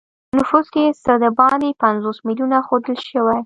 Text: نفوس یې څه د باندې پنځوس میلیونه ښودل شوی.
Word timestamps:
نفوس 0.37 0.67
یې 0.81 0.85
څه 1.03 1.13
د 1.23 1.25
باندې 1.39 1.77
پنځوس 1.83 2.17
میلیونه 2.27 2.57
ښودل 2.67 2.97
شوی. 3.09 3.37